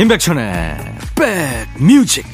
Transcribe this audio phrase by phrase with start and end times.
[0.00, 0.76] 임백천의
[1.16, 2.24] 백뮤직.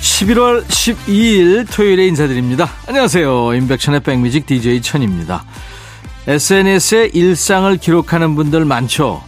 [0.00, 2.70] (11월 12일) 토요일에 인사드립니다.
[2.86, 3.52] 안녕하세요.
[3.54, 5.44] 임백천의 백뮤직 DJ 천입니다.
[6.26, 9.22] SNS에 일상을 기록하는 분들 많죠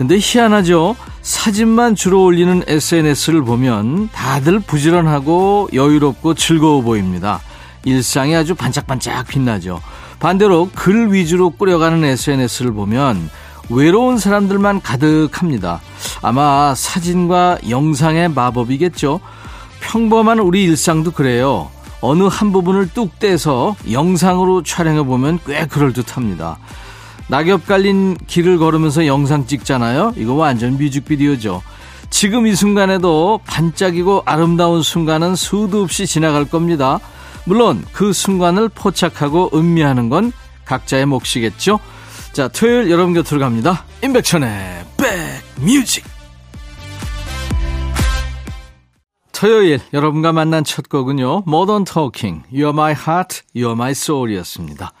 [0.00, 0.96] 근데 희한하죠.
[1.20, 7.42] 사진만 주로 올리는 SNS를 보면 다들 부지런하고 여유롭고 즐거워 보입니다.
[7.84, 9.82] 일상이 아주 반짝반짝 빛나죠.
[10.18, 13.28] 반대로 글 위주로 꾸려가는 SNS를 보면
[13.68, 15.82] 외로운 사람들만 가득합니다.
[16.22, 19.20] 아마 사진과 영상의 마법이겠죠.
[19.80, 21.68] 평범한 우리 일상도 그래요.
[22.00, 26.56] 어느 한 부분을 뚝 떼서 영상으로 촬영해 보면 꽤 그럴듯합니다.
[27.30, 30.14] 낙엽 깔린 길을 걸으면서 영상 찍잖아요.
[30.16, 31.62] 이거 완전 뮤직비디오죠.
[32.10, 36.98] 지금 이 순간에도 반짝이고 아름다운 순간은 수도 없이 지나갈 겁니다.
[37.44, 40.32] 물론 그 순간을 포착하고 음미하는 건
[40.64, 41.78] 각자의 몫이겠죠.
[42.32, 43.84] 자, 토요일 여러분 곁으로 갑니다.
[44.02, 44.84] 임백천의
[45.56, 46.04] 백뮤직.
[49.32, 51.44] 토요일 여러분과 만난 첫 곡은요.
[51.46, 54.92] Modern Talking, You're My Heart, You're My Soul이었습니다.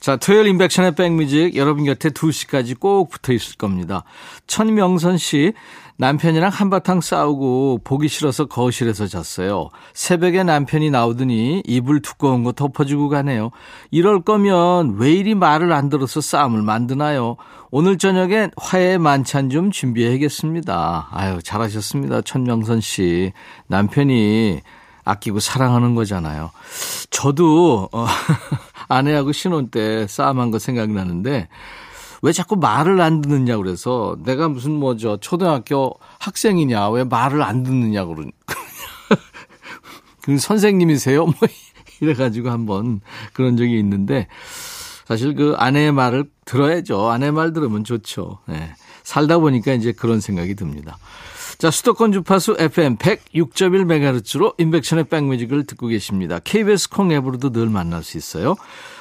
[0.00, 4.04] 자, 토요일 인백션의 백뮤직 여러분 곁에 2시까지 꼭 붙어 있을 겁니다.
[4.46, 5.52] 천명선 씨,
[5.96, 9.70] 남편이랑 한바탕 싸우고 보기 싫어서 거실에서 잤어요.
[9.94, 13.50] 새벽에 남편이 나오더니 이불 두꺼운 거 덮어주고 가네요.
[13.90, 17.36] 이럴 거면 왜 이리 말을 안 들어서 싸움을 만드나요?
[17.72, 21.08] 오늘 저녁에 화해 만찬 좀 준비해야겠습니다.
[21.10, 22.22] 아유, 잘하셨습니다.
[22.22, 23.32] 천명선 씨.
[23.66, 24.60] 남편이
[25.04, 26.52] 아끼고 사랑하는 거잖아요.
[27.10, 28.06] 저도, 어,
[28.88, 31.48] 아내하고 신혼 때 싸움한 거 생각나는데
[32.22, 37.62] 왜 자꾸 말을 안 듣느냐 그래서 내가 무슨 뭐 저 초등학교 학생이냐 왜 말을 안
[37.62, 38.30] 듣느냐 그러냐.
[40.22, 41.24] 그 선생님이세요?
[41.24, 41.34] 뭐
[42.00, 43.00] 이래가지고 한번
[43.32, 44.26] 그런 적이 있는데
[45.06, 47.08] 사실 그 아내의 말을 들어야죠.
[47.08, 48.38] 아내 말 들으면 좋죠.
[48.46, 48.74] 네.
[49.04, 50.98] 살다 보니까 이제 그런 생각이 듭니다.
[51.58, 56.38] 자, 수도권 주파수 FM 106.1MHz로 인백션의 백뮤직을 듣고 계십니다.
[56.38, 58.54] KBS 콩 앱으로도 늘 만날 수 있어요.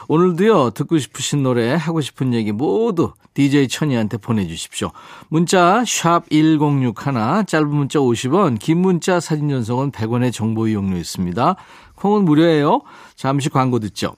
[0.07, 4.89] 오늘도요, 듣고 싶으신 노래, 하고 싶은 얘기 모두 DJ 천이한테 보내주십시오.
[5.27, 11.55] 문자, 샵 1061, 짧은 문자 50원, 긴 문자 사진 전송은 100원의 정보 이용료 있습니다.
[11.93, 12.81] 콩은 무료예요.
[13.15, 14.15] 잠시 광고 듣죠.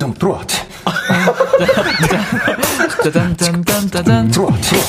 [0.00, 0.44] 좀 들어와.
[3.04, 4.28] 짜잔, 짠, 짜잔.
[4.32, 4.84] 들어와, 들어와.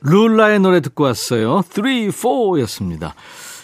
[0.00, 1.62] 룰라의 노래 듣고 왔어요.
[1.70, 3.12] 3, 4였습니다.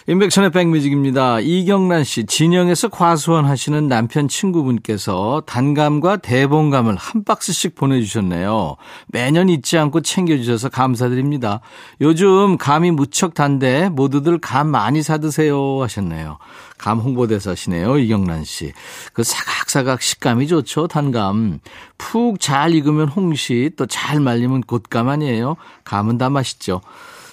[0.07, 1.39] 인백션의 백뮤직입니다.
[1.39, 8.75] 이경란 씨, 진영에서 과수원 하시는 남편 친구분께서 단감과 대봉감을 한 박스씩 보내주셨네요.
[9.07, 11.61] 매년 잊지 않고 챙겨주셔서 감사드립니다.
[12.01, 16.37] 요즘 감이 무척 단데 모두들 감 많이 사드세요 하셨네요.
[16.77, 18.73] 감 홍보대사시네요, 이경란 씨.
[19.13, 21.61] 그 사각사각 식감이 좋죠, 단감.
[21.97, 25.55] 푹 잘 익으면 홍시, 또 잘 말리면 곶감 아니에요?
[25.83, 26.81] 감은 다 맛있죠.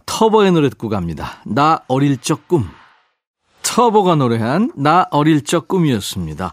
[0.06, 1.40] 터보의 노래 듣고 갑니다.
[1.44, 2.68] 나 어릴 적 꿈.
[3.62, 6.52] 터보가 노래한 나 어릴 적 꿈이었습니다.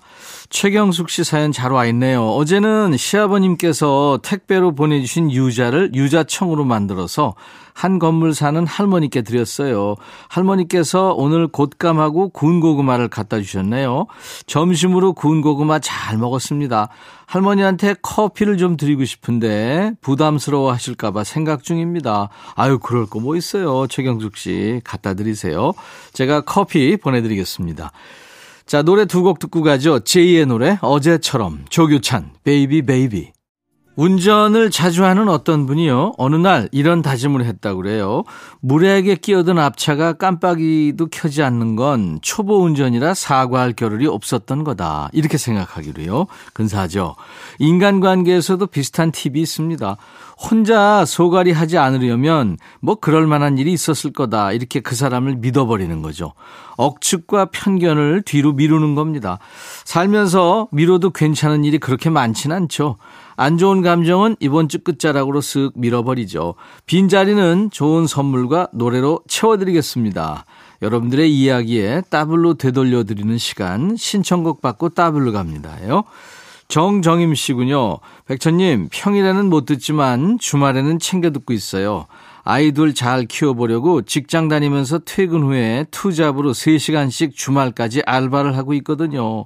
[0.50, 2.28] 최경숙 씨 사연 잘 와 있네요.
[2.30, 7.36] 어제는 시아버님께서 택배로 보내주신 유자를 유자청으로 만들어서
[7.76, 9.96] 한 건물 사는 할머니께 드렸어요.
[10.28, 14.08] 할머니께서 오늘 곶감하고 구운 고구마를 갖다 주셨네요.
[14.48, 16.90] 점심으로 구운 고구마 잘 먹었습니다.
[17.28, 22.30] 할머니한테 커피를 좀 드리고 싶은데 부담스러워 하실까봐 생각 중입니다.
[22.56, 23.86] 아유, 그럴 거 뭐 있어요.
[23.88, 24.82] 최경숙 씨.
[24.84, 25.74] 갖다 드리세요.
[26.14, 27.92] 제가 커피 보내드리겠습니다.
[28.70, 30.02] 자, 노래 두 곡 듣고 가죠.
[30.02, 33.32] 제이의 노래, 어제처럼, 조규찬, Baby Baby.
[34.00, 36.14] 운전을 자주 하는 어떤 분이요.
[36.18, 38.24] 어느 날 이런 다짐을 했다고 그래요.
[38.62, 45.10] 무례하게 끼어든 앞차가 깜빡이도 켜지 않는 건 초보 운전이라 사과할 겨를이 없었던 거다.
[45.12, 46.28] 이렇게 생각하기로요.
[46.54, 47.18] 근사하죠.
[47.60, 49.98] 인간관계에서도 비슷한 팁이 있습니다.
[50.40, 54.54] 혼자 속앓이 하지 않으려면 뭐 그럴 만한 일이 있었을 거다.
[54.54, 56.32] 이렇게 그 사람을 믿어버리는 거죠.
[56.78, 59.40] 억측과 편견을 뒤로 미루는 겁니다.
[59.84, 62.96] 살면서 미뤄도 괜찮은 일이 그렇게 많진 않죠.
[63.42, 66.56] 안 좋은 감정은 이번 주 끝자락으로 쓱 밀어버리죠.
[66.86, 70.44] 빈자리는 좋은 선물과 노래로 채워드리겠습니다.
[70.82, 76.04] 여러분들의 이야기에 따블로 되돌려드리는 시간 신청곡 받고 따블로 갑니다요.
[76.68, 78.00] 정정임 씨군요.
[78.26, 82.08] 백천님, 평일에는 못 듣지만 주말에는 챙겨 듣고 있어요.
[82.44, 89.46] 아이돌 잘 키워보려고 직장 다니면서 퇴근 후에 투잡으로 3시간씩 주말까지 알바를 하고 있거든요.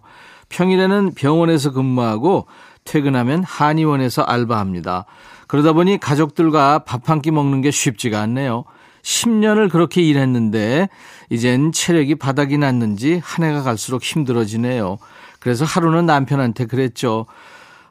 [0.49, 2.47] 평일에는 병원에서 근무하고
[2.85, 5.05] 퇴근하면 한의원에서 알바합니다.
[5.47, 8.63] 그러다 보니 가족들과 밥 한 끼 먹는 게 쉽지가 않네요.
[9.01, 10.87] 10년을 그렇게 일했는데
[11.29, 14.97] 이젠 체력이 바닥이 났는지 한 해가 갈수록 힘들어지네요.
[15.39, 17.25] 그래서 하루는 남편한테 그랬죠.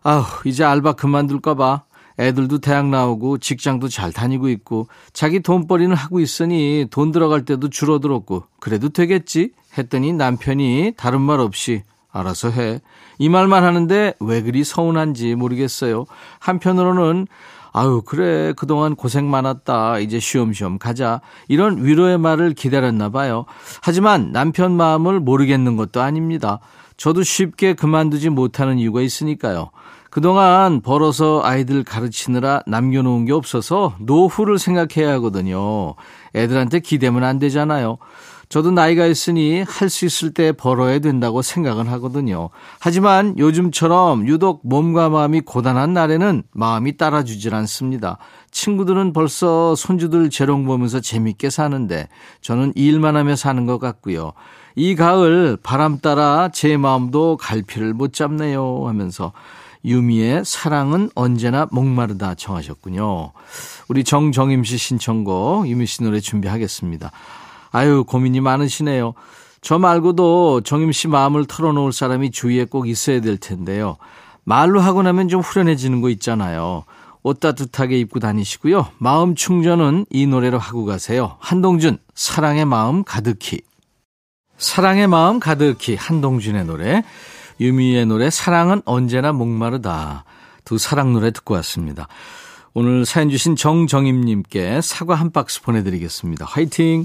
[0.03, 1.83] 아우, 이제 알바 그만둘까 봐.
[2.19, 8.45] 애들도 대학 나오고 직장도 잘 다니고 있고 자기 돈벌이는 하고 있으니 돈 들어갈 때도 줄어들었고
[8.61, 12.81] 그래도 되겠지 했더니 남편이 다른 말 없이 알아서 해.
[13.19, 16.07] 이 말만 하는데 왜 그리 서운한지 모르겠어요.
[16.39, 17.27] 한편으로는
[17.75, 18.53] 아유, 그래.
[18.55, 19.99] 그동안 고생 많았다.
[20.01, 21.23] 이제 쉬엄쉬엄 가자.
[21.49, 23.47] 이런 위로의 말을 기다렸나 봐요.
[23.81, 26.61] 하지만 남편 마음을 모르겠는 것도 아닙니다.
[26.99, 29.71] 저도 쉽게 그만두지 못하는 이유가 있으니까요.
[30.11, 35.95] 그동안 벌어서 아이들 가르치느라 남겨놓은 게 없어서 노후를 생각해야 하거든요.
[36.35, 37.97] 애들한테 기대면 안 되잖아요.
[38.53, 42.51] 저도 나이가 있으니 할 수 있을 때 벌어야 된다고 생각은 하거든요.
[42.81, 48.19] 하지만 요즘처럼 유독 몸과 마음이 고단한 날에는 마음이 따라주질 않습니다.
[48.51, 52.09] 친구들은 벌써 손주들 재롱 보면서 재밌게 사는데
[52.43, 54.35] 저는 일만 하며 사는 것 같고요.
[54.77, 59.33] 이 가을 바람 따라 제 마음도 갈피를 못 잡네요 하면서
[59.83, 63.33] 유미의 사랑은 언제나 목마르다 청하셨군요.
[63.89, 67.11] 우리 정정임 씨 신청곡 유미 씨 노래 준비하겠습니다.
[67.73, 69.15] 아유, 고민이 많으시네요.
[69.61, 73.97] 저 말고도 정임 씨 마음을 털어놓을 사람이 주위에 꼭 있어야 될 텐데요.
[74.45, 76.85] 말로 하고 나면 좀 후련해지는 거 있잖아요.
[77.23, 78.89] 옷 따뜻하게 입고 다니시고요.
[78.99, 81.37] 마음 충전은 이 노래로 하고 가세요.
[81.39, 83.61] 한동준, 사랑의 마음 가득히.
[84.59, 87.05] 사랑의 마음 가득히, 한동준의 노래.
[87.61, 90.25] 유미의 노래, 사랑은 언제나 목마르다.
[90.65, 92.09] 두 사랑 노래 듣고 왔습니다.
[92.75, 96.45] 오늘 사연 주신 정정임님께 사과 한 박스 보내드리겠습니다.
[96.45, 97.05] 화이팅!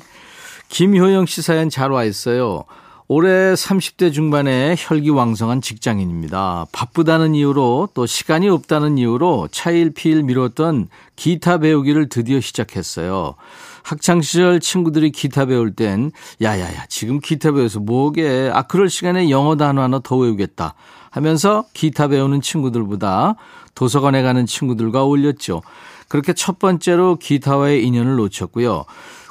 [0.70, 2.64] 김효영 씨 사연 잘 와 있어요.
[3.10, 6.66] 올해 30대 중반에 혈기왕성한 직장인입니다.
[6.74, 13.36] 바쁘다는 이유로 또 시간이 없다는 이유로 차일피일 미뤘던 기타 배우기를 드디어 시작했어요.
[13.84, 16.12] 학창시절 친구들이 기타 배울 땐
[16.42, 20.74] 야야야 지금 기타 배워서 뭐게 아 그럴 시간에 영어 단어 하나 더 외우겠다
[21.10, 23.36] 하면서 기타 배우는 친구들보다
[23.74, 25.62] 도서관에 가는 친구들과 어울렸죠.
[26.10, 28.84] 그렇게 첫 번째로 기타와의 인연을 놓쳤고요.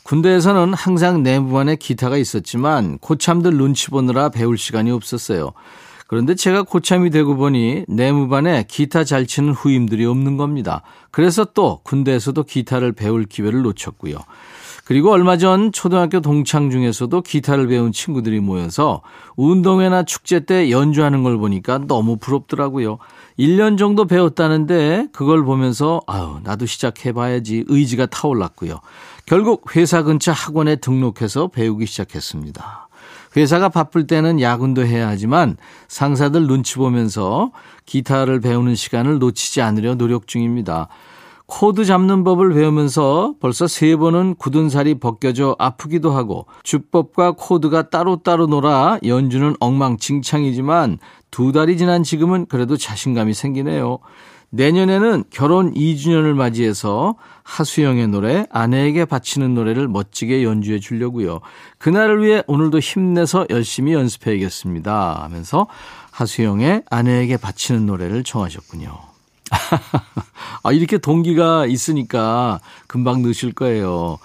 [0.07, 5.51] 군대에서는 항상 내무반에 기타가 있었지만 고참들 눈치 보느라 배울 시간이 없었어요.
[6.07, 10.83] 그런데 제가 고참이 되고 보니 내무반에 기타 잘 치는 후임들이 없는 겁니다.
[11.11, 14.19] 그래서 또 군대에서도 기타를 배울 기회를 놓쳤고요.
[14.87, 19.03] 그리고 얼마 전 초등학교 동창 중에서도 기타를 배운 친구들이 모여서
[19.35, 22.99] 운동회나 축제 때 연주하는 걸 보니까 너무 부럽더라고요.
[23.37, 28.79] 1년 정도 배웠다는데 그걸 보면서 아유, 나도 시작해봐야지 의지가 타올랐고요.
[29.27, 32.89] 결국 회사 근처 학원에 등록해서 배우기 시작했습니다.
[33.37, 35.57] 회사가 바쁠 때는 야근도 해야 하지만
[35.89, 37.51] 상사들 눈치 보면서
[37.87, 40.87] 기타를 배우는 시간을 놓치지 않으려 노력 중입니다.
[41.47, 48.47] 코드 잡는 법을 배우면서 벌써 세 번은 굳은 살이 벗겨져 아프기도 하고 주법과 코드가 따로따로
[48.47, 50.99] 놀아 연주는 엉망진창이지만
[51.31, 53.99] 두 달이 지난 지금은 그래도 자신감이 생기네요.
[54.51, 61.41] 내년에는 결혼 2주년을 맞이해서 하수영의 노래 아내에게 바치는 노래를 멋지게 연주해 주려고요.
[61.79, 65.23] 그날을 위해 오늘도 힘내서 열심히 연습해야겠습니다.
[65.23, 65.67] 하면서
[66.11, 69.06] 하수영의 아내에게 바치는 노래를 청하셨군요.
[70.63, 74.19] 아, 이렇게 동기가 있으니까 금방 넣으실 거예요.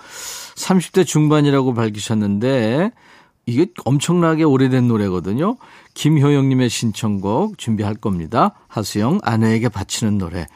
[0.55, 2.91] 30대 중반이라고 밝히셨는데
[3.45, 5.57] 이게 엄청나게 오래된 노래거든요.
[5.93, 8.53] 김효영님의 신청곡 준비할 겁니다.
[8.67, 10.47] 하수영 아내에게 바치는 노래.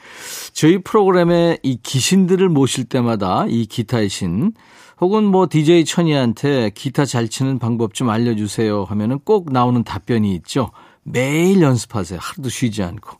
[0.53, 4.53] 저희 프로그램에 이 기신들을 모실 때마다 이 기타의 신
[5.01, 10.71] 혹은 뭐 DJ 천이한테 기타 잘 치는 방법 좀 알려주세요 하면은 꼭 나오는 답변이 있죠.
[11.03, 12.19] 매일 연습하세요.
[12.21, 13.17] 하루도 쉬지 않고.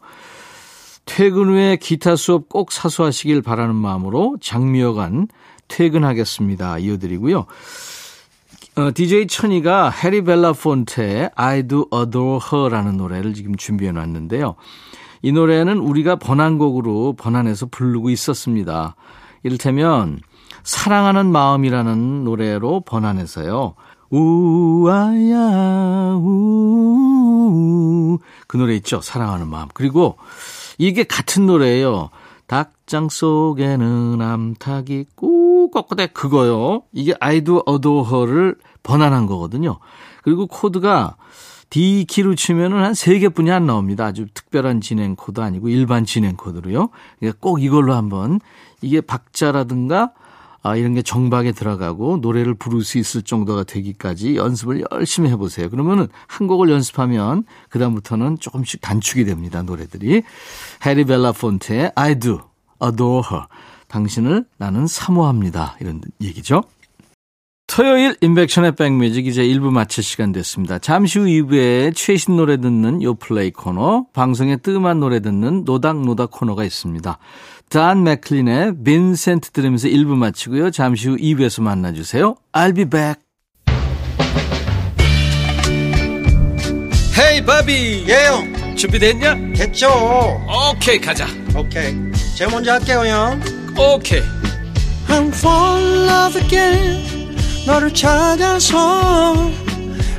[1.05, 5.27] 퇴근 후에 기타 수업 꼭 사수하시길 바라는 마음으로 장미여간
[5.67, 6.79] 퇴근하겠습니다.
[6.79, 7.45] 이어드리고요.
[8.77, 14.55] 어, DJ 천이가 해리 벨라폰테의 I Do Adore Her라는 노래를 지금 준비해 놨는데요.
[15.21, 18.95] 이 노래는 우리가 번안곡으로 번안해서 부르고 있었습니다.
[19.43, 20.19] 이를테면
[20.63, 23.75] 사랑하는 마음이라는 노래로 번안해서요.
[24.09, 28.19] 우아야 우.
[28.47, 29.01] 그 노래 있죠.
[29.01, 29.67] 사랑하는 마음.
[29.73, 30.17] 그리고
[30.77, 32.09] 이게 같은 노래예요.
[32.47, 36.83] 닭장 속에는 암탉이 꼬꼬댁 그거요.
[36.93, 39.79] 이게 I Do Adore Her를 번안한 거거든요.
[40.23, 41.15] 그리고 코드가
[41.69, 44.05] D 키로 치면은 한 3개뿐이 안 나옵니다.
[44.05, 46.89] 아주 특별한 진행 코드 아니고 일반 진행 코드로요.
[47.19, 48.39] 그러니까 꼭 이걸로 한번
[48.81, 50.11] 이게 박자라든가
[50.65, 55.69] 아, 이런 게 정박에 들어가고 노래를 부를 수 있을 정도가 되기까지 연습을 열심히 해보세요.
[55.69, 59.61] 그러면은 한 곡을 연습하면 그다음부터는 조금씩 단축이 됩니다.
[59.61, 60.23] 노래들이.
[60.83, 62.39] 해리 벨라폰테의 I do
[62.83, 63.45] adore her.
[63.89, 65.77] 당신을 나는 사모합니다.
[65.81, 66.63] 이런 얘기죠.
[67.67, 70.79] 토요일 인백션의 백뮤직 이제 1부 마칠 시간 됐습니다.
[70.79, 77.17] 잠시 후 2부에 최신 노래 듣는 요플레이 코너, 방송에 뜸한 노래 듣는 노닥노닥 코너가 있습니다.
[77.69, 80.71] 단 맥클린의 빈센트 들으면서 1부 마치고요.
[80.71, 82.35] 잠시 후 2부에서 만나주세요.
[82.53, 83.21] I'll be back.
[87.17, 89.35] 헤이 바비 예영 준비됐냐?
[89.55, 89.87] 됐죠
[90.73, 91.93] 오케이 가자 오케이
[92.37, 93.41] 제가 먼저 할게요 형
[93.77, 94.21] 오케이
[95.07, 99.49] I'm fall in love again 너를 찾아서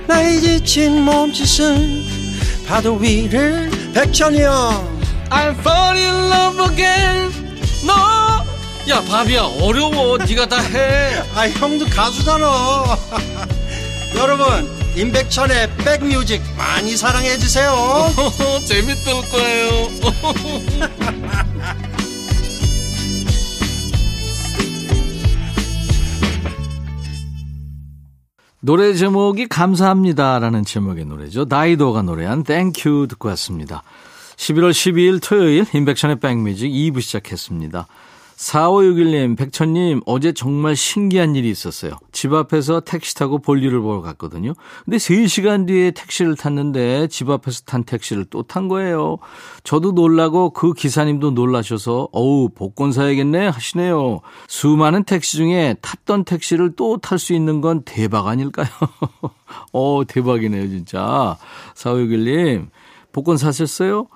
[0.06, 2.02] 나의 지친 몸짓은
[2.66, 4.95] 파도 위를 백천이 형
[5.30, 7.30] I'm fall in love again.
[7.86, 7.92] 너?
[8.88, 10.18] 야 바비야 어려워.
[10.18, 11.22] 네가 다 해.
[11.34, 12.46] 아 형도 가수잖아.
[14.16, 17.74] 여러분 임백천의 백뮤직 많이 사랑해 주세요.
[18.66, 19.88] 재밌을 거예요.
[28.60, 31.44] 노래 제목이 감사합니다라는 제목의 노래죠.
[31.48, 33.82] 나이도가 노래한 Thank You 듣고 왔습니다.
[34.36, 37.86] 11월 12일 토요일 인백션의 백뮤직 2부 시작했습니다.
[38.36, 41.92] 4561님, 백천님, 어제 정말 신기한 일이 있었어요.
[42.12, 44.52] 집 앞에서 택시 타고 볼일을 보러 갔거든요.
[44.84, 49.16] 근데 3시간 뒤에 택시를 탔는데 집 앞에서 탄 택시를 또 탄 거예요.
[49.64, 54.20] 저도 놀라고 그 기사님도 놀라셔서, 어우, 복권 사야겠네 하시네요.
[54.48, 58.68] 수많은 택시 중에 탔던 택시를 또 탈 수 있는 건 대박 아닐까요?
[59.72, 61.38] 어, 대박이네요, 진짜.
[61.74, 62.68] 4561님,
[63.16, 64.08] 복권 사셨어요?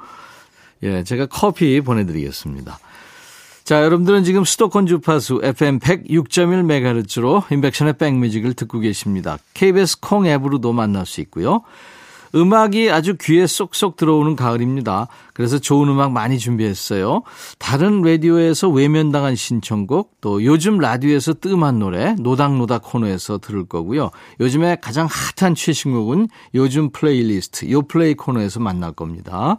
[0.83, 2.79] 예, 제가 커피 보내드리겠습니다.
[3.65, 9.39] 자, 여러분들은 지금 수도권 주파수 FM 106.1MHz로 인백션의 백뮤직을 듣고 계십니다.
[9.55, 11.63] KBS 콩 앱으로도 만날 수 있고요.
[12.35, 15.09] 음악이 아주 귀에 쏙쏙 들어오는 가을입니다.
[15.35, 17.23] 그래서 좋은 음악 많이 준비했어요.
[17.59, 24.11] 다른 라디오에서 외면당한 신청곡, 또 요즘 라디오에서 뜸한 노래, 노닥노닥 코너에서 들을 거고요.
[24.41, 25.09] 요즘에 가장
[25.39, 29.59] 핫한 최신곡은 요즘 플레이리스트, 요 플레이 코너에서 만날 겁니다.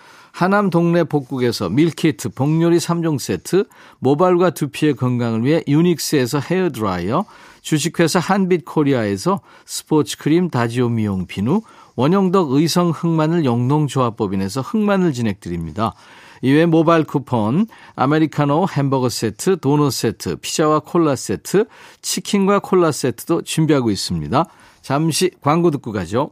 [0.31, 3.65] 하남 동네 복국에서 밀키트 복요리 3종 세트,
[3.99, 7.25] 모발과 두피의 건강을 위해 유닉스에서 헤어드라이어,
[7.61, 11.61] 주식회사 한빛코리아에서 스포츠크림 다지오 미용 비누,
[11.95, 15.93] 원형덕 의성 흑마늘 영농조합법인에서 흑마늘 진액 드립니다.
[16.41, 21.65] 이외 모바일 쿠폰, 아메리카노 햄버거 세트, 도넛 세트, 피자와 콜라 세트,
[22.01, 24.45] 치킨과 콜라 세트도 준비하고 있습니다.
[24.81, 26.31] 잠시 광고 듣고 가죠.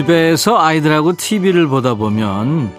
[0.00, 2.72] 집에서 아이들하고 TV를 보다 보면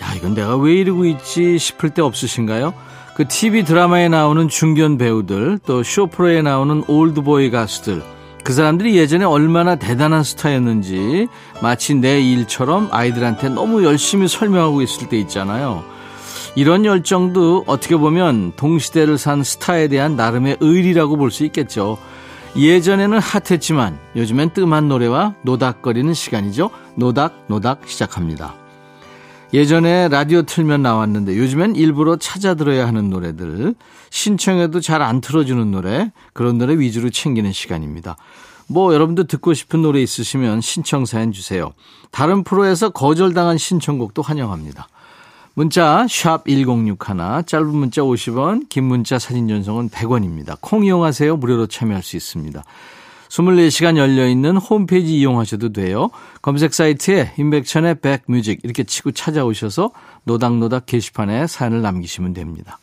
[0.00, 2.72] 야 이건 내가 왜 이러고 있지 싶을 때 없으신가요?
[3.16, 8.00] 그 TV 드라마에 나오는 중견 배우들 또 쇼프로에 나오는 올드보이 가수들
[8.44, 11.26] 그 사람들이 예전에 얼마나 대단한 스타였는지
[11.62, 15.82] 마치 내 일처럼 아이들한테 너무 열심히 설명하고 있을 때 있잖아요.
[16.54, 21.98] 이런 열정도 어떻게 보면 동시대를 산 스타에 대한 나름의 의리라고 볼 수 있겠죠.
[22.56, 26.70] 예전에는 핫했지만 요즘엔 뜸한 노래와 노닥거리는 시간이죠.
[26.94, 28.54] 노닥 노닥 시작합니다.
[29.52, 33.74] 예전에 라디오 틀면 나왔는데 요즘엔 일부러 찾아 들어야 하는 노래들
[34.10, 38.16] 신청해도 잘 안 틀어주는 노래 그런 노래 위주로 챙기는 시간입니다.
[38.68, 41.72] 뭐 여러분도 듣고 싶은 노래 있으시면 신청 사연 주세요.
[42.10, 44.88] 다른 프로에서 거절당한 신청곡도 환영합니다.
[45.58, 46.98] 문자 1061,
[47.46, 50.58] 짧은 문자 50원, 긴 문자 사진 전송은 100원입니다.
[50.60, 51.34] 콩 이용하세요.
[51.38, 52.62] 무료로 참여할 수 있습니다.
[53.30, 56.10] 24시간 열려있는 홈페이지 이용하셔도 돼요.
[56.42, 59.92] 검색 사이트에 임백천의 백뮤직 이렇게 치고 찾아오셔서
[60.24, 62.78] 노닥노닥 게시판에 사연을 남기시면 됩니다.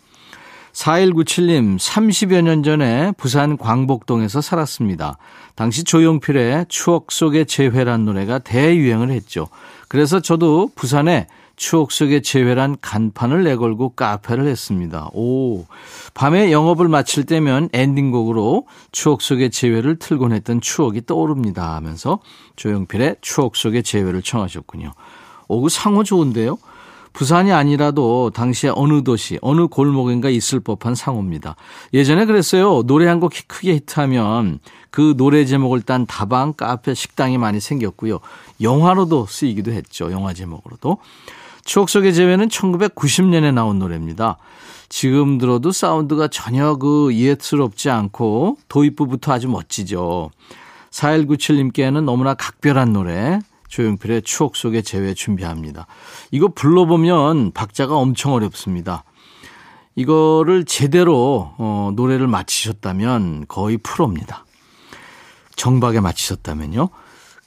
[0.71, 5.19] 4197님, 30여 년 전에 부산 광복동에서 살았습니다.
[5.53, 9.49] 당시 조용필의 추억 속의 재회란 노래가 대유행을 했죠.
[9.87, 15.09] 그래서 저도 부산에 추억 속의 재회란 간판을 내걸고 카페를 했습니다.
[15.13, 15.65] 오.
[16.13, 22.19] 밤에 영업을 마칠 때면 엔딩곡으로 추억 속의 재회를 틀곤 했던 추억이 떠오릅니다 하면서
[22.55, 24.93] 조용필의 추억 속의 재회를 청하셨군요.
[25.47, 26.57] 오, 그 상호 좋은데요?
[27.13, 31.55] 부산이 아니라도 당시에 어느 도시, 어느 골목인가 있을 법한 상호입니다.
[31.93, 32.81] 예전에 그랬어요.
[32.83, 38.19] 노래 한 곡 크게 히트하면 그 노래 제목을 딴 다방, 카페, 식당이 많이 생겼고요.
[38.61, 40.11] 영화로도 쓰이기도 했죠.
[40.11, 40.97] 영화 제목으로도.
[41.65, 44.37] 추억 속의 재회는 1990년에 나온 노래입니다.
[44.89, 50.29] 지금 들어도 사운드가 전혀 그 이해스럽지 않고 도입부부터 아주 멋지죠.
[50.91, 53.39] 4197님께는 너무나 각별한 노래
[53.69, 55.87] 조용필의 추억 속의 재회 준비합니다.
[56.29, 59.03] 이거 불러보면 박자가 엄청 어렵습니다.
[59.95, 64.45] 이거를 제대로 어, 노래를 마치셨다면 거의 프로입니다.
[65.55, 66.89] 정박에 마치셨다면요.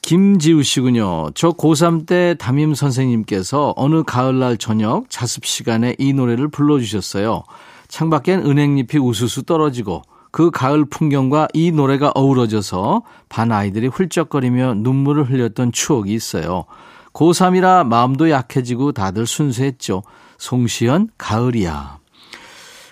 [0.07, 1.31] 김지우 씨군요.
[1.35, 7.43] 저 고3 때 담임 선생님께서 어느 가을날 저녁 자습 시간에 이 노래를 불러주셨어요.
[7.89, 15.73] 창밖엔 은행잎이 우수수 떨어지고 그 가을 풍경과 이 노래가 어우러져서 반 아이들이 훌쩍거리며 눈물을 흘렸던
[15.73, 16.63] 추억이 있어요.
[17.11, 20.03] 고3이라 마음도 약해지고 다들 순수했죠.
[20.37, 21.97] 송시연, 가을이야.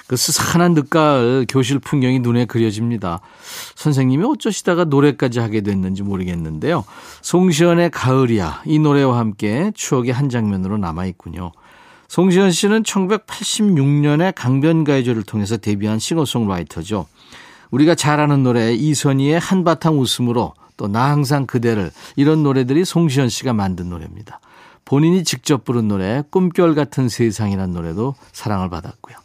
[0.07, 3.21] 그 스산한 늦가을 교실 풍경이 눈에 그려집니다.
[3.75, 6.83] 선생님이 어쩌시다가 노래까지 하게 됐는지 모르겠는데요.
[7.21, 11.51] 송시연의 가을이야 이 노래와 함께 추억의 한 장면으로 남아 있군요.
[12.07, 17.07] 송시연 씨는 1986년에 강변가요제를 통해서 데뷔한 싱어송라이터죠.
[17.71, 23.53] 우리가 잘 아는 노래 이선희의 한바탕 웃음으로 또 나 항상 그대를 이런 노래들이 송시현 씨가
[23.53, 24.39] 만든 노래입니다.
[24.83, 29.24] 본인이 직접 부른 노래 꿈결 같은 세상이라는 노래도 사랑을 받았고요.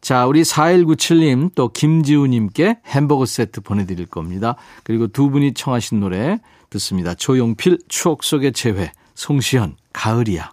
[0.00, 4.56] 자, 우리 4197님 또 김지우님께 햄버거 세트 보내드릴 겁니다.
[4.84, 6.38] 그리고 두 분이 청하신 노래
[6.70, 7.14] 듣습니다.
[7.14, 10.52] 조용필 추억 속의 재회 송시현 가을이야.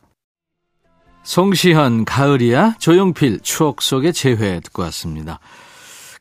[1.24, 5.40] 송시현 가을이야 조용필 추억 속의 재회 듣고 왔습니다.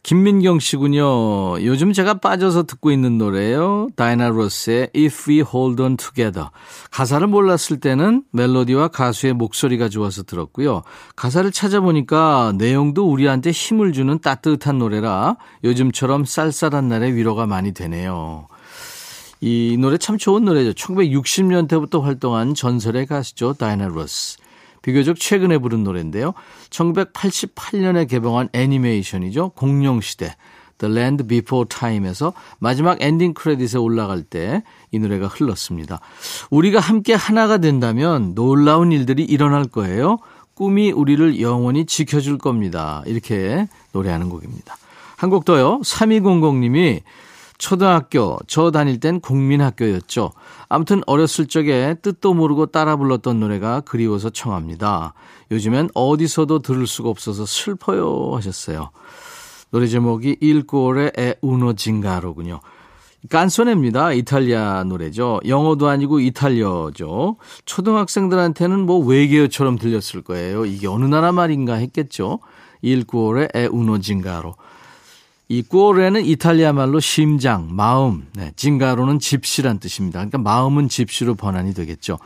[0.03, 1.65] 김민경 씨군요.
[1.65, 3.89] 요즘 제가 빠져서 듣고 있는 노래예요.
[3.95, 6.49] 다이나 로스의 If We Hold On Together.
[6.91, 10.83] 가사를 몰랐을 때는 멜로디와 가수의 목소리가 좋아서 들었고요.
[11.15, 18.49] 가사를 찾아보니까 내용도 우리한테 힘을 주는 따뜻한 노래라 요즘처럼 쌀쌀한 날에 위로가 많이 되네요.
[19.41, 20.73] 이 노래 참 좋은 노래죠.
[20.73, 23.53] 1960년대부터 활동한 전설의 가수죠.
[23.53, 24.39] 다이나 로스.
[24.83, 26.35] 비교적 최근에 부른 노래인데요.
[26.71, 29.51] 1988년에 개봉한 애니메이션이죠.
[29.51, 30.35] 공룡시대.
[30.79, 36.01] The Land Before Time에서 마지막 엔딩 크레딧에 올라갈 때 이 노래가 흘렀습니다.
[36.51, 40.19] 우리가 함께 하나가 된다면 놀라운 일들이 일어날 거예요.
[40.55, 43.03] 꿈이 우리를 영원히 지켜줄 겁니다.
[43.07, 44.77] 이렇게 노래하는 곡입니다.
[45.17, 45.81] 한 곡 더요.
[45.83, 47.01] 3200님이
[47.63, 50.33] 초등학교, 저 다닐 땐 국민학교였죠.
[50.69, 55.15] 아무튼 어렸을 적에 뜻도 모르고 따라 불렀던 노래가 그리워서 청합니다.
[55.53, 58.91] 요즘엔 어디서도 들을 수가 없어서 슬퍼요 하셨어요.
[59.71, 62.59] 노래 제목이 일꼬레 에 우노 징가로군요.
[63.31, 64.13] 깐소네입니다.
[64.15, 65.39] 이탈리아 노래죠.
[65.47, 67.37] 영어도 아니고 이탈리아죠.
[67.65, 70.67] 초등학생들한테는 뭐 외계어처럼 들렸을 거예요.
[70.67, 72.41] 이게 어느 나라 말인가 했겠죠.
[72.81, 74.57] 일꼬레 에 우노 징가로.
[75.53, 80.21] 이 꾸오레는 이탈리아 말로 심장, 마음, 네, 징가로는 집시란 뜻입니다.
[80.21, 82.19] 그러니까 마음은 집시로 번안이 되겠죠.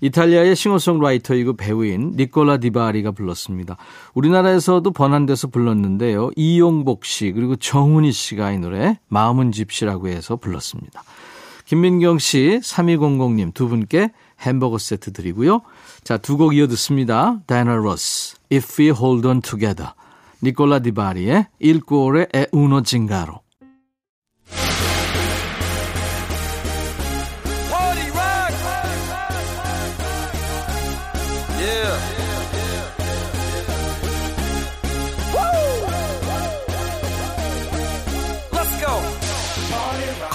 [0.00, 3.76] 이탈리아의 싱어송라이터이고 배우인 니콜라 디바리가 불렀습니다.
[4.14, 6.30] 우리나라에서도 번안돼서 불렀는데요.
[6.36, 11.02] 이용복 씨 그리고 정훈이 씨가 이 노래 마음은 집시라고 해서 불렀습니다.
[11.64, 15.62] 김민경 씨, 3200님 두 분께 햄버거 세트 드리고요.
[16.04, 17.40] 자, 두 곡 이어 듣습니다.
[17.46, 19.90] 다이나 로스, If We Hold On Together.
[20.42, 23.47] 니콜라 디바리의 Il cuore è uno zingaro.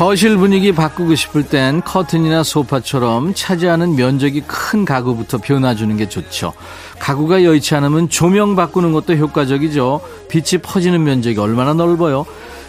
[0.04, 6.52] 거실 분위기 바꾸고 싶을 땐 커튼이나 소파처럼 차지하는 면적이 큰 가구부터 변화주는 게 좋죠.
[7.00, 10.02] 가구가 여의치 않으면 조명 바꾸는 것도 효과적이죠.
[10.28, 12.26] 빛이 퍼지는 면적이 얼마나 넓어요.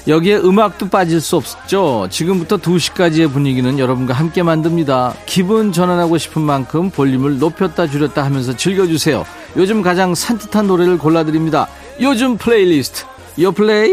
[0.07, 2.07] 여기에 음악도 빠질 수 없죠.
[2.09, 5.15] 지금부터 2시까지의 분위기는 여러분과 함께 만듭니다.
[5.27, 9.27] 기분 전환하고 싶은 만큼 볼륨을 높였다 줄였다 하면서 즐겨주세요.
[9.57, 11.67] 요즘 가장 산뜻한 노래를 골라드립니다.
[12.01, 13.05] 요즘 플레이리스트.
[13.41, 13.91] 요 플레이.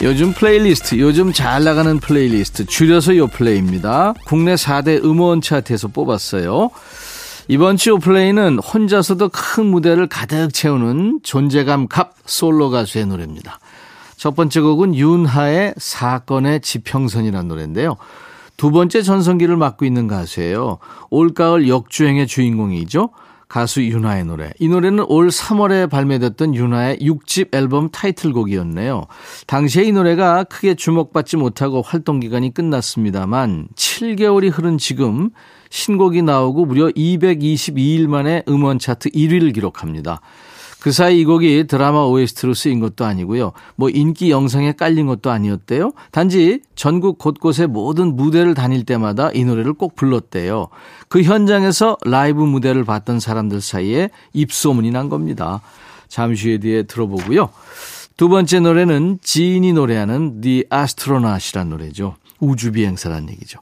[0.00, 4.14] 요즘 플레이리스트, 요즘 잘 나가는 플레이리스트, 줄여서 요 플레이입니다.
[4.26, 6.70] 국내 4대 음원 차트에서 뽑았어요.
[7.48, 13.58] 이번 주 요플레이는 혼자서도 큰 무대를 가득 채우는 존재감 갑 솔로 가수의 노래입니다.
[14.16, 17.96] 첫 번째 곡은 윤하의 사건의 지평선이라는 노래인데요.
[18.56, 20.78] 두 번째 전성기를 맡고 있는 가수예요.
[21.10, 23.10] 올가을 역주행의 주인공이죠.
[23.48, 24.52] 가수 윤하의 노래.
[24.58, 29.06] 이 노래는 올 3월에 발매됐던 윤하의 6집 앨범 타이틀곡이었네요.
[29.46, 35.30] 당시에 이 노래가 크게 주목받지 못하고 활동 기간이 끝났습니다만 7개월이 흐른 지금
[35.70, 40.20] 신곡이 나오고 무려 222일 만에 음원 차트 1위를 기록합니다.
[40.80, 43.52] 그 사이 이 곡이 드라마 OST로 쓰인 것도 아니고요.
[43.74, 45.92] 뭐 인기 영상에 깔린 것도 아니었대요.
[46.12, 50.68] 단지 전국 곳곳의 모든 무대를 다닐 때마다 이 노래를 꼭 불렀대요.
[51.08, 55.60] 그 현장에서 라이브 무대를 봤던 사람들 사이에 입소문이 난 겁니다.
[56.06, 57.50] 잠시 후에 뒤에 들어보고요.
[58.16, 62.16] 두 번째 노래는 지인이 노래하는 The Astronaut이란 노래죠.
[62.40, 63.60] 우주비행사란 얘기죠.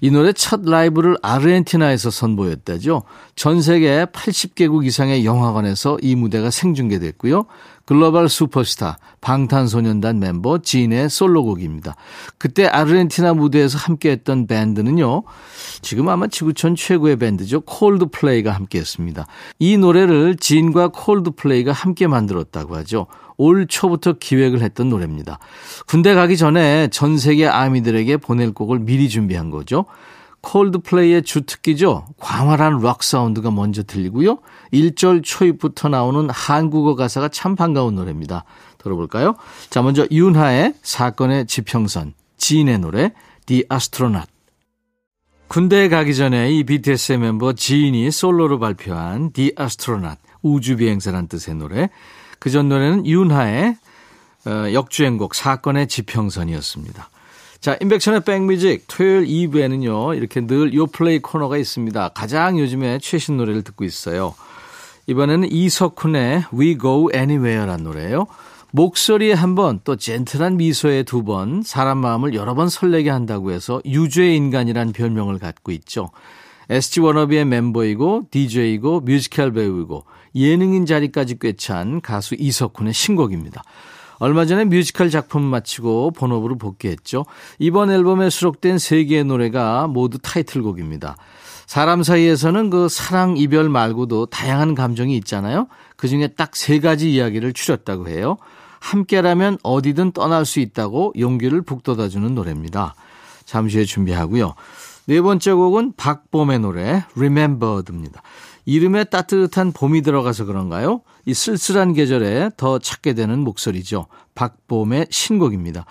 [0.00, 3.02] 이 노래 첫 라이브를 아르헨티나에서 선보였다죠.
[3.36, 7.46] 전 세계 80개국 이상의 영화관에서 이 무대가 생중계됐고요.
[7.84, 11.96] 글로벌 슈퍼스타 방탄소년단 멤버 진의 솔로곡입니다.
[12.38, 15.22] 그때 아르헨티나 무대에서 함께했던 밴드는요.
[15.80, 17.62] 지금 아마 지구촌 최고의 밴드죠.
[17.62, 19.26] 콜드플레이가 함께했습니다.
[19.58, 23.06] 이 노래를 진과 콜드플레이가 함께 만들었다고 하죠.
[23.36, 25.38] 올 초부터 기획을 했던 노래입니다.
[25.86, 29.86] 군대 가기 전에 전 세계 아미들에게 보낼 곡을 미리 준비한 거죠.
[30.42, 32.06] 콜드플레이의 주특기죠.
[32.18, 34.38] 광활한 락 사운드가 먼저 들리고요.
[34.72, 38.44] 1절 초입부터 나오는 한국어 가사가 참 반가운 노래입니다.
[38.78, 39.34] 들어볼까요?
[39.70, 43.12] 자, 먼저 윤하의 사건의 지평선, 지인의 노래,
[43.46, 44.28] The Astronaut.
[45.48, 51.88] 군대에 가기 전에 이 BTS의 멤버 지인이 솔로로 발표한 The Astronaut, 우주비행사란 뜻의 노래.
[52.38, 53.76] 그 전 노래는 윤하의
[54.44, 57.10] 어, 역주행곡 사건의 지평선이었습니다.
[57.62, 60.16] 자, 인백션의 백뮤직 토요일 2부에는요.
[60.16, 62.08] 이렇게 늘 요플레이 코너가 있습니다.
[62.08, 64.34] 가장 요즘에 최신 노래를 듣고 있어요.
[65.06, 68.26] 이번에는 이석훈의 We Go Anywhere란 노래예요.
[68.72, 73.80] 목소리에 한 번, 또 젠틀한 미소에 두 번, 사람 마음을 여러 번 설레게 한다고 해서
[73.84, 76.10] 유죄의 인간이란 별명을 갖고 있죠.
[76.68, 83.62] SG 워너비의 멤버이고 DJ이고 뮤지컬 배우이고 예능인 자리까지 꿰찬 가수 이석훈의 신곡입니다.
[84.22, 87.24] 얼마 전에 뮤지컬 작품 마치고 본업으로 복귀했죠.
[87.58, 91.16] 이번 앨범에 수록된 세 개의 노래가 모두 타이틀곡입니다.
[91.66, 95.66] 사람 사이에서는 그 사랑, 이별 말고도 다양한 감정이 있잖아요.
[95.96, 98.36] 그 중에 딱 세 가지 이야기를 추렸다고 해요.
[98.78, 102.94] 함께라면 어디든 떠날 수 있다고 용기를 북돋아주는 노래입니다.
[103.44, 104.54] 잠시 후에 준비하고요.
[105.06, 108.22] 네 번째 곡은 박봄의 노래 Remembered입니다.
[108.64, 111.02] 이름에 따뜻한 봄이 들어가서 그런가요?
[111.26, 114.06] 이 쓸쓸한 계절에 더 찾게 되는 목소리죠.
[114.34, 115.84] 박봄의 신곡입니다.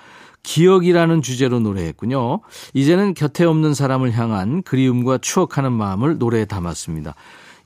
[0.43, 2.41] 기억이라는 주제로 노래했군요.
[2.73, 7.13] 이제는 곁에 없는 사람을 향한 그리움과 추억하는 마음을 노래에 담았습니다.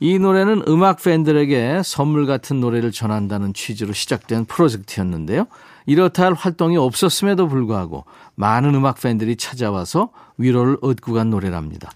[0.02, 5.46] 이 노래는 음악 팬들에게 선물 같은 노래를 전한다는 취지로 시작된 프로젝트였는데요.
[5.86, 8.04] 이렇다 할 활동이 없었음에도 불구하고
[8.36, 11.92] 많은 음악 팬들이 찾아와서 위로를 얻고 간 노래랍니다.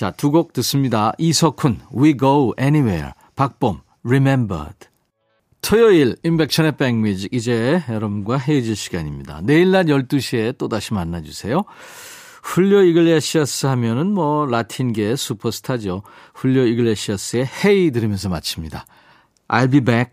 [0.00, 1.12] 자, 두 곡 듣습니다.
[1.18, 4.88] 이석훈, We Go Anywhere, 박봄, Remembered.
[5.60, 9.42] 토요일 인백션의 백뮤직 이제 여러분과 헤어질 시간입니다.
[9.42, 11.64] 내일 낮 12시에 또다시 만나주세요.
[12.42, 16.02] 훌리오 이글레시아스 하면은 뭐 라틴계 슈퍼스타죠.
[16.32, 18.86] 훌리오 이글레시아스의 헤이 들으면서 마칩니다.
[19.48, 20.12] I'll be back.